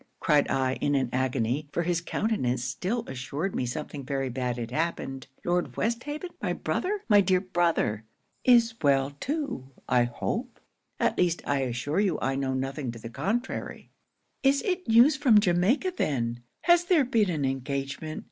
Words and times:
cried 0.19 0.47
I, 0.47 0.77
in 0.81 0.95
an 0.95 1.09
agony 1.13 1.69
(for 1.71 1.83
his 1.83 2.01
countenance 2.01 2.63
still 2.63 3.03
assured 3.05 3.55
me 3.55 3.67
something 3.67 4.03
very 4.03 4.29
bad 4.29 4.57
had 4.57 4.71
happened) 4.71 5.27
"Lord 5.45 5.77
Westhaven 5.77 6.31
my 6.41 6.53
brother, 6.53 7.01
my 7.07 7.21
dear 7.21 7.39
brother!" 7.39 8.03
'"Is 8.43 8.73
well 8.81 9.11
too, 9.19 9.69
I 9.87 10.05
hope 10.05 10.59
at 10.99 11.19
least 11.19 11.43
I 11.45 11.59
assure 11.59 11.99
you 11.99 12.17
I 12.19 12.33
know 12.33 12.55
nothing 12.55 12.91
to 12.93 12.99
the 12.99 13.11
contrary." 13.11 13.91
'"Is 14.41 14.63
it 14.63 14.87
news 14.87 15.15
from 15.15 15.39
Jamaica 15.39 15.93
then? 15.97 16.41
Has 16.61 16.85
there 16.85 17.05
been 17.05 17.29
an 17.29 17.45
engagement. 17.45 18.19